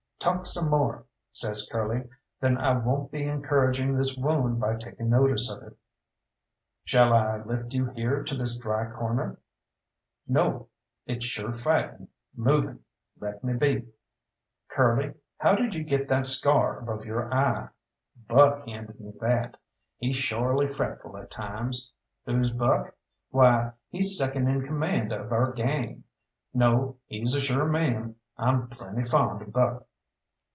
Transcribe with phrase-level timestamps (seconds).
[0.21, 2.07] "Talk some more," says Curly,
[2.39, 5.75] "then I won't be encouraging this wound by taking notice of it."
[6.85, 9.39] "Shall I lift you here to this dry corner?"
[10.27, 10.67] "No;
[11.07, 12.81] it's sure fighting, moving.
[13.19, 13.87] Leave me be."
[14.69, 17.69] "Curly, how did you get that scar above your eye?"
[18.27, 19.57] "Buck handed me that.
[19.97, 21.91] He's shorely fretful at times.
[22.27, 22.93] Who's Buck?
[23.31, 26.03] Why, he's second in command of our gang.
[26.53, 28.17] No, he's a sure man.
[28.37, 29.87] I'm plenty fond of Buck."